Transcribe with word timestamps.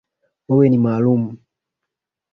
Wewe 0.47 0.69
ni 0.69 0.77
maalumu. 0.83 1.37